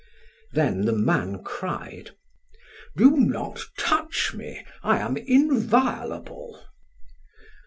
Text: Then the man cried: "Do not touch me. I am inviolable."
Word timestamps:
Then 0.51 0.85
the 0.85 0.93
man 0.97 1.43
cried: 1.43 2.09
"Do 2.97 3.17
not 3.17 3.61
touch 3.77 4.33
me. 4.33 4.65
I 4.81 4.97
am 4.97 5.15
inviolable." 5.15 6.59